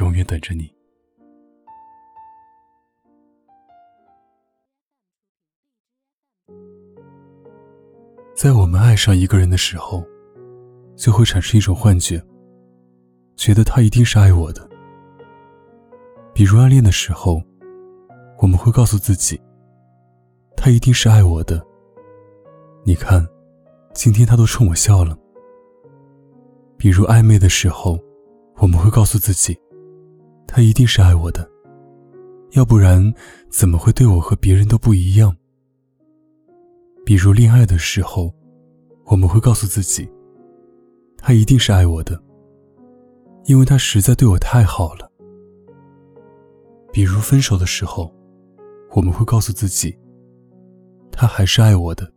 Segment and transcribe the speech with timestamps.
[0.00, 0.72] 永远等着你。
[8.34, 10.04] 在我们爱上一个人的时候，
[10.96, 12.22] 就会产生一种幻觉，
[13.36, 14.68] 觉得他一定是爱我的。
[16.34, 17.40] 比如暗恋的时候，
[18.38, 19.40] 我们会告诉自己，
[20.56, 21.64] 他一定是爱我的。
[22.84, 23.24] 你看，
[23.94, 25.16] 今天他都冲我笑了。
[26.76, 27.98] 比如暧昧的时候，
[28.56, 29.56] 我们会告诉自己。
[30.54, 31.50] 他一定是爱我的，
[32.52, 33.12] 要不然
[33.50, 35.36] 怎么会对我和别人都不一样？
[37.04, 38.32] 比如恋爱的时候，
[39.06, 40.08] 我们会告诉自己，
[41.18, 42.22] 他一定是爱我的，
[43.46, 45.10] 因为他实在对我太好了。
[46.92, 48.14] 比如分手的时候，
[48.92, 49.98] 我们会告诉自己，
[51.10, 52.08] 他还是爱我的，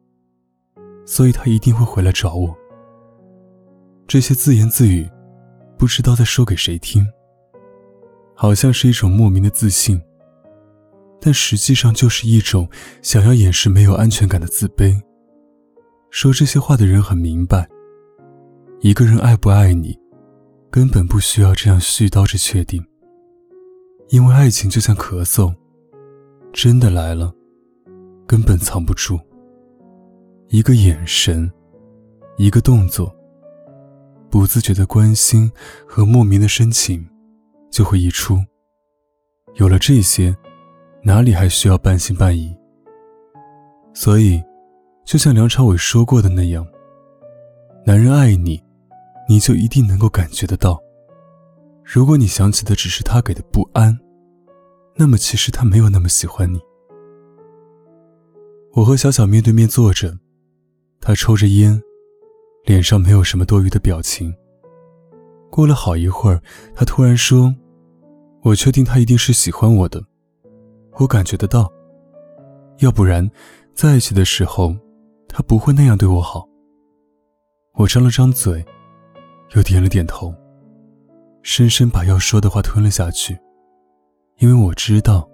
[1.08, 2.56] 所以他一定会回来找我。
[4.06, 5.09] 这些自言自语，
[5.75, 7.03] 不知道在说给谁听。
[8.40, 10.00] 好像是一种莫名的自信，
[11.20, 12.70] 但实际上就是一种
[13.02, 14.96] 想要掩饰没有安全感的自卑。
[16.12, 17.68] 说这些话的人很明白，
[18.80, 19.98] 一个人爱不爱你，
[20.70, 22.86] 根本不需要这样絮叨着确定。
[24.10, 25.52] 因为爱情就像咳嗽，
[26.54, 27.34] 真的来了，
[28.28, 29.20] 根本藏不住。
[30.50, 31.52] 一个眼神，
[32.38, 33.14] 一个动作，
[34.30, 35.52] 不自觉的关心
[35.88, 37.04] 和莫名的深情。
[37.70, 38.38] 就会溢出。
[39.56, 40.36] 有了这些，
[41.04, 42.56] 哪里还需要半信半疑？
[43.94, 44.44] 所以，
[45.06, 46.66] 就像梁朝伟说过的那样，
[47.86, 48.62] 男人爱你，
[49.28, 50.80] 你就一定能够感觉得到。
[51.84, 53.97] 如果你想起的只是他给的不安，
[54.96, 56.59] 那么其实他没有那么喜欢你。
[58.74, 60.16] 我和小小面对面坐着，
[61.00, 61.81] 他抽着烟，
[62.66, 64.36] 脸上没有什么多余的表情。
[65.50, 66.41] 过了好一会儿，
[66.75, 67.56] 他突然说
[68.47, 70.02] ：“我确定他一定是喜欢我的，
[70.94, 71.69] 我感觉得到。
[72.78, 73.30] 要不然，
[73.74, 74.74] 在一起的时候，
[75.28, 76.47] 他不会那样对我好。”
[77.75, 78.66] 我张了张嘴，
[79.53, 80.34] 又点了点头，
[81.44, 83.38] 深深把要说的话吞了下去，
[84.38, 85.29] 因为我知道，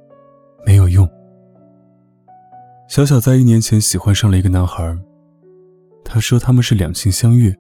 [0.65, 1.07] 没有用。
[2.89, 4.97] 小小在一年前喜欢上了一个男孩，
[6.03, 7.55] 他说他们是两情相悦，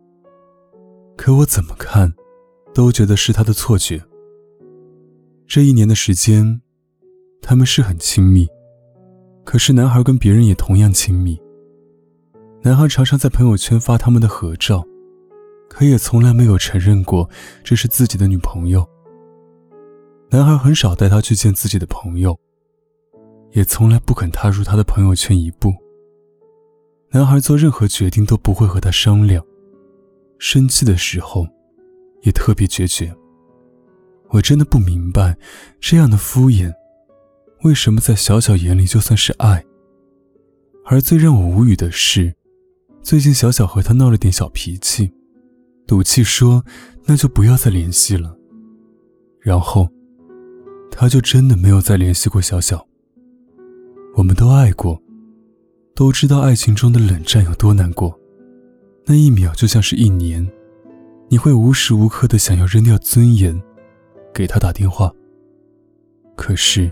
[1.15, 2.11] 可我怎么看？
[2.73, 4.01] 都觉得是他的错觉。
[5.53, 6.61] 这一年的时间，
[7.39, 8.47] 他们是很亲密，
[9.43, 11.39] 可是男孩跟别人也同样亲密。
[12.63, 14.83] 男孩常常在朋友圈发他们的合照，
[15.69, 17.29] 可也从来没有承认过
[17.63, 18.83] 这是自己的女朋友。
[20.31, 22.35] 男孩很少带她去见自己的朋友，
[23.51, 25.71] 也从来不肯踏入他的朋友圈一步。
[27.11, 29.45] 男孩做任何决定都不会和他商量，
[30.39, 31.45] 生气的时候。
[32.23, 33.15] 也特别决绝。
[34.33, 35.37] 我真的不明白，
[35.79, 36.73] 这样的敷衍，
[37.61, 39.63] 为什么在小小眼里就算是爱？
[40.85, 42.33] 而最让我无语的是，
[43.03, 45.11] 最近小小和他闹了点小脾气，
[45.85, 46.65] 赌气说
[47.05, 48.35] 那就不要再联系了。
[49.39, 49.87] 然后，
[50.89, 52.87] 他就真的没有再联系过小小。
[54.15, 54.99] 我们都爱过，
[55.93, 58.19] 都知道爱情中的冷战有多难过，
[59.05, 60.49] 那一秒就像是一年。
[61.29, 63.59] 你会无时无刻的想要扔掉尊严，
[64.33, 65.13] 给他打电话。
[66.35, 66.91] 可是，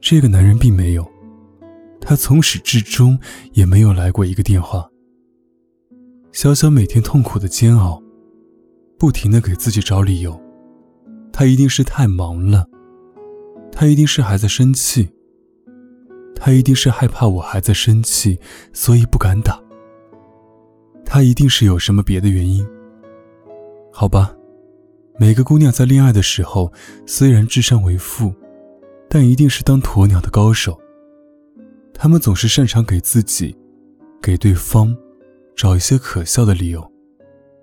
[0.00, 1.08] 这个男人并没有，
[2.00, 3.18] 他从始至终
[3.52, 4.90] 也没有来过一个电话。
[6.32, 8.02] 小小每天痛苦的煎熬，
[8.98, 10.40] 不停的给自己找理由，
[11.32, 12.66] 他一定是太忙了，
[13.72, 15.08] 他一定是还在生气，
[16.34, 18.38] 他一定是害怕我还在生气，
[18.72, 19.60] 所以不敢打。
[21.04, 22.66] 他一定是有什么别的原因。
[23.92, 24.32] 好吧，
[25.20, 26.72] 每个姑娘在恋爱的时候，
[27.04, 28.34] 虽然智商为负，
[29.06, 30.80] 但一定是当鸵鸟的高手。
[31.92, 33.54] 她们总是擅长给自己、
[34.22, 34.96] 给对方
[35.54, 36.90] 找一些可笑的理由，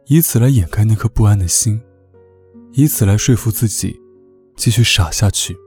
[0.05, 1.81] 以此来掩盖那颗不安的心，
[2.73, 3.99] 以此来说服自己
[4.55, 5.57] 继续傻下去。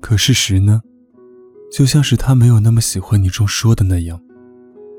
[0.00, 0.82] 可事实呢，
[1.72, 4.22] 就像是他没有那么喜欢你中说的那样，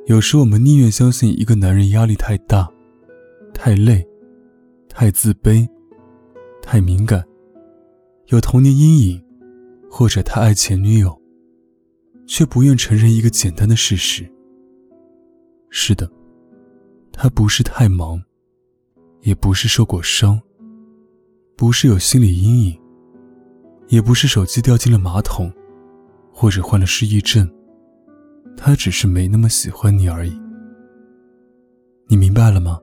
[0.07, 2.69] 有时我们宁愿相信一个男人压力太大、
[3.53, 4.05] 太累。
[4.93, 5.67] 太自卑，
[6.61, 7.25] 太敏感，
[8.27, 9.23] 有童年阴影，
[9.89, 11.19] 或者太爱前女友，
[12.27, 14.29] 却不愿承认一个简单的事实：
[15.69, 16.11] 是的，
[17.13, 18.21] 他不是太忙，
[19.21, 20.39] 也不是受过伤，
[21.55, 22.79] 不是有心理阴影，
[23.87, 25.51] 也不是手机掉进了马桶，
[26.33, 27.49] 或者患了失忆症，
[28.57, 30.37] 他只是没那么喜欢你而已。
[32.07, 32.79] 你明白了吗？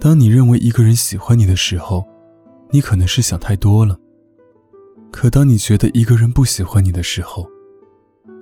[0.00, 2.06] 当你认为一个人喜欢你的时候，
[2.70, 3.98] 你可能是想太多了。
[5.10, 7.48] 可当你觉得一个人不喜欢你的时候，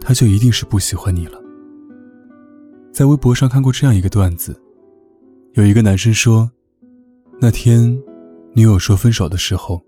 [0.00, 1.40] 他就一定是不喜欢你了。
[2.92, 4.60] 在微博上看过这样一个段子，
[5.54, 6.50] 有一个男生说，
[7.40, 7.98] 那天
[8.52, 9.82] 女友说分手的时候，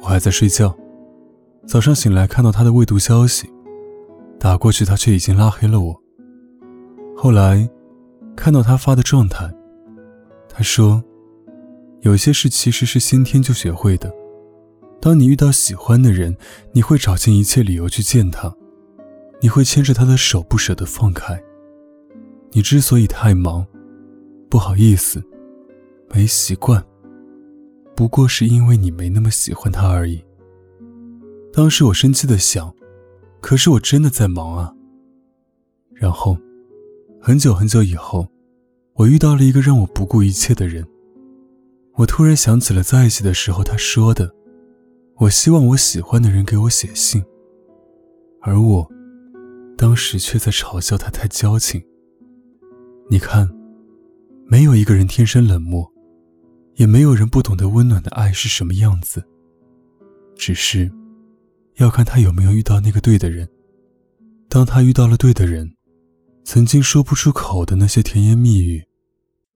[0.00, 0.76] 我还在睡觉，
[1.66, 3.48] 早上醒来看到他的未读消息，
[4.38, 6.02] 打过去他却已经拉黑了我。
[7.16, 7.68] 后来。
[8.36, 9.52] 看到他发的状态，
[10.58, 11.00] 他说
[12.02, 14.12] ：“有些事其实是先天就学会的。
[15.00, 16.36] 当你遇到喜欢的人，
[16.72, 18.52] 你会找尽一切理由去见他，
[19.40, 21.40] 你会牵着他的手不舍得放开。
[22.50, 23.64] 你之所以太忙，
[24.50, 25.22] 不好意思，
[26.12, 26.84] 没习惯，
[27.94, 30.20] 不过是因为你没那么喜欢他而已。”
[31.54, 32.74] 当时我生气的想
[33.40, 34.74] ：“可是我真的在忙啊。”
[35.94, 36.36] 然后。
[37.20, 38.26] 很久很久以后，
[38.98, 40.84] 我遇到了一个让我不顾一切的人。
[41.94, 44.34] 我突然想起了在一起的时候他说的
[45.18, 47.24] ：“我希望我喜欢的人给我写信。”
[48.42, 48.88] 而我，
[49.76, 51.80] 当时却在嘲笑他太矫情。
[53.08, 53.48] 你看，
[54.46, 55.88] 没有一个人天生冷漠，
[56.74, 59.22] 也没有人不懂得温暖的爱是什么样子。
[60.34, 60.90] 只是，
[61.76, 63.48] 要看他有没有遇到那个对的人。
[64.48, 65.72] 当他遇到了对的人。
[66.44, 68.82] 曾经说不出口的那些甜言蜜语，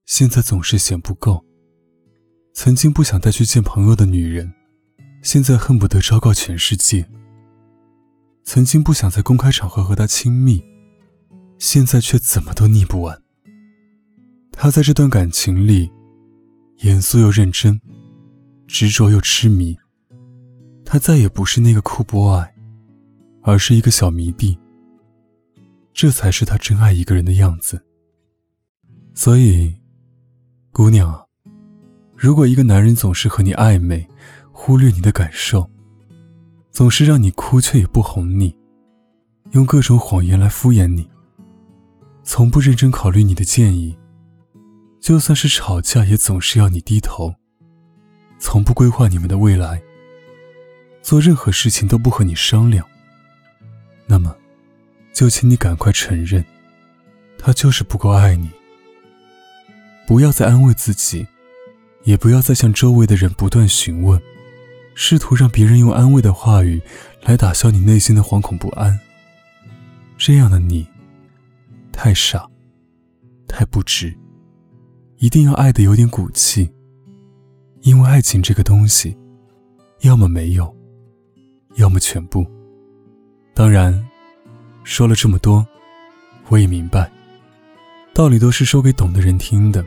[0.05, 1.45] 现在总是嫌不够。
[2.55, 4.53] 曾经不想带去见朋友的女人，
[5.23, 7.09] 现在恨不得昭告全世界。
[8.45, 10.63] 曾经不想在公开场合和他亲密，
[11.59, 13.23] 现在却怎么都腻不完。
[14.51, 15.91] 他在这段感情里，
[16.79, 17.81] 严肃又认真，
[18.67, 19.77] 执着又痴迷。
[20.85, 22.45] 他再也不是那个酷 boy，
[23.43, 24.59] 而是一个小迷弟。
[25.95, 27.83] 这才是他真爱一个人的样子。
[29.15, 29.75] 所以，
[30.75, 31.29] 姑娘，
[32.17, 34.09] 如果一个男人总是和你暧昧，
[34.51, 35.71] 忽略你的感受，
[36.71, 38.57] 总是让你哭却也不哄你，
[39.51, 41.07] 用各种谎言来敷衍你，
[42.23, 43.95] 从不认真考虑你的建议，
[44.99, 47.35] 就算是吵架也总是要你低头，
[48.39, 49.83] 从不规划你们的未来，
[51.03, 52.83] 做任何事情都不和你商量，
[54.07, 54.35] 那么。
[55.13, 56.43] 就请你赶快承认，
[57.37, 58.51] 他就是不够爱你。
[60.07, 61.27] 不要再安慰自己，
[62.05, 64.21] 也不要再向周围的人不断询问，
[64.95, 66.81] 试图让别人用安慰的话语
[67.23, 68.99] 来打消你内心的惶恐不安。
[70.17, 70.87] 这样的你，
[71.93, 72.49] 太傻，
[73.49, 74.15] 太不值。
[75.19, 76.71] 一定要爱的有点骨气，
[77.83, 79.17] 因为爱情这个东西，
[80.01, 80.75] 要么没有，
[81.77, 82.47] 要么全部。
[83.55, 84.05] 当然。
[84.85, 85.65] 说了这么多，
[86.49, 87.09] 我也明白，
[88.15, 89.85] 道理都是说给懂的人听的。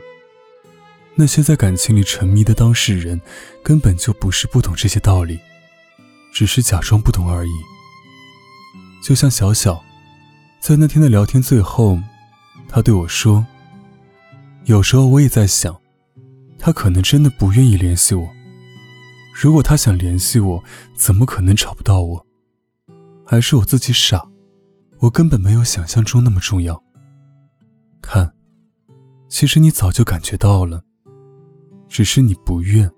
[1.14, 3.20] 那些在感情里沉迷的当事人，
[3.62, 5.38] 根本就不是不懂这些道理，
[6.32, 7.50] 只是假装不懂而已。
[9.02, 9.82] 就像小小，
[10.60, 11.98] 在那天的聊天最后，
[12.68, 13.46] 他对我说
[14.66, 15.80] ：“有时候我也在想，
[16.58, 18.28] 他可能真的不愿意联系我。
[19.40, 20.64] 如果他想联系我，
[20.96, 22.26] 怎么可能找不到我？
[23.24, 24.26] 还是我自己傻？”
[25.00, 26.82] 我根本没有想象中那么重要。
[28.06, 28.32] 看，
[29.28, 30.84] 其实你早就感觉到了，
[31.88, 32.88] 只是你不愿，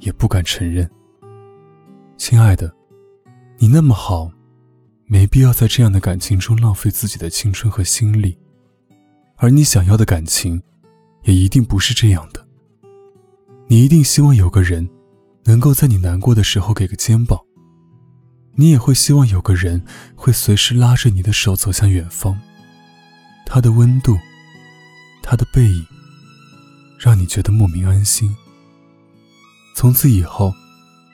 [0.00, 0.88] 也不敢承认。
[2.18, 2.70] 亲爱的，
[3.56, 4.30] 你那么好，
[5.06, 8.38] 没必要在这样的感情中浪费自己的青春和心力。
[9.36, 10.62] 而你想要的感情，
[11.24, 12.46] 也一定不是这样的。
[13.68, 14.88] 你一定希望有个人，
[15.44, 17.40] 能够在你难过的时候给个肩膀。
[18.54, 19.82] 你也会希望有个人
[20.14, 22.38] 会随时拉着你的手走向远方，
[23.46, 24.18] 他的温度，
[25.22, 25.86] 他的背影，
[26.98, 28.36] 让你觉得莫名安心。
[29.74, 30.52] 从此以后，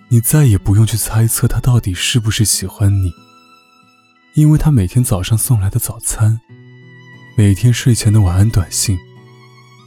[0.09, 3.13] 你再也不用去猜测他到底是不是喜欢你，
[4.35, 6.41] 因为他每天早上送来的早餐，
[7.37, 8.99] 每天睡前的晚安短信，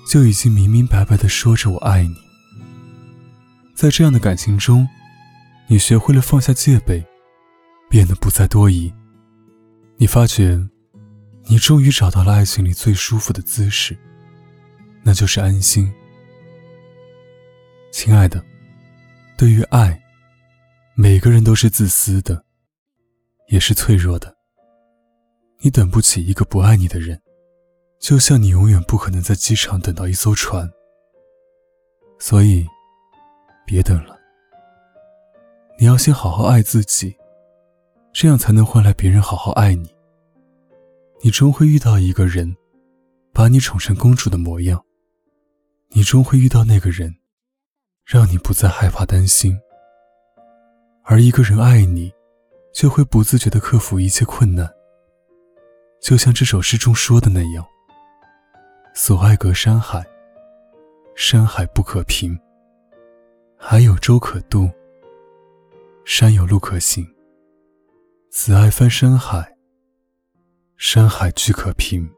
[0.07, 2.15] 就已经明明白白的说着我爱你。
[3.73, 4.87] 在这样的感情中，
[5.67, 7.03] 你学会了放下戒备。
[7.87, 8.91] 变得不再多疑，
[9.97, 10.59] 你发觉，
[11.47, 13.97] 你终于找到了爱情里最舒服的姿势，
[15.03, 15.93] 那就是安心。
[17.91, 18.43] 亲爱的，
[19.37, 20.01] 对于爱，
[20.95, 22.43] 每个人都是自私的，
[23.47, 24.35] 也是脆弱的。
[25.59, 27.21] 你等不起一个不爱你的人，
[27.99, 30.69] 就像你永远不可能在机场等到一艘船。
[32.19, 32.67] 所以，
[33.65, 34.19] 别等了。
[35.79, 37.15] 你要先好好爱自己，
[38.11, 39.94] 这样才能换来别人好好爱你。
[41.25, 42.55] 你终会遇到一个人，
[43.33, 44.79] 把你宠成公主的模样。
[45.89, 47.15] 你终会遇到那个人，
[48.05, 49.59] 让你不再害怕担心。
[51.01, 52.13] 而一个人爱你，
[52.71, 54.71] 就会不自觉地克服一切困难。
[55.99, 57.65] 就像这首诗中说的那样
[58.93, 60.05] ：“所爱隔山海，
[61.15, 62.39] 山海不可平。
[63.57, 64.69] 海有舟可渡，
[66.05, 67.03] 山有路可行。
[68.29, 69.54] 此爱翻山海，
[70.77, 72.09] 山海俱可平。”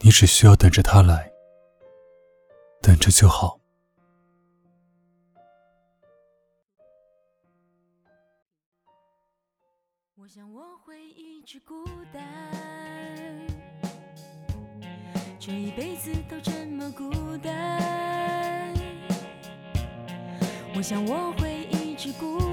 [0.00, 1.32] 你只需要等着他来。
[2.82, 3.58] 等着就好。
[10.14, 12.22] 我想我会一直孤单，
[15.40, 18.72] 这一辈子都这么孤单。
[20.76, 22.45] 我想我会一直孤单，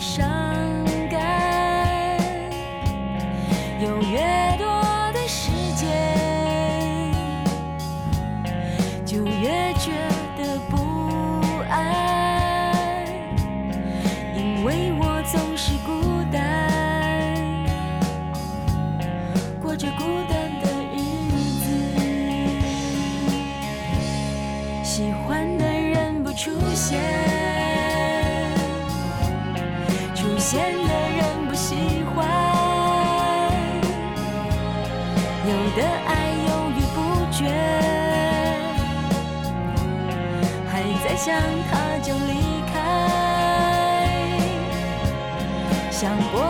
[0.00, 0.24] 伤
[1.10, 2.18] 感。
[3.82, 4.66] 有越多
[5.12, 5.86] 的时间，
[9.04, 9.92] 就越觉
[30.50, 31.76] 见的人不喜
[32.12, 32.26] 欢。
[35.46, 36.10] 有的爱
[36.48, 36.98] 犹豫不
[37.30, 37.38] 决，
[40.68, 41.28] 还在想
[41.70, 42.32] 他就离
[42.72, 42.74] 开。
[45.92, 46.42] 想过